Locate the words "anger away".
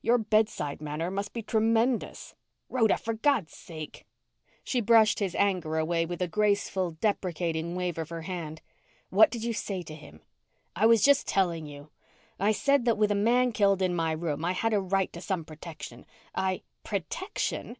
5.34-6.06